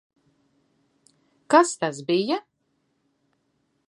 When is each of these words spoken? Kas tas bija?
Kas 1.55 1.73
tas 1.83 1.99
bija? 2.07 2.39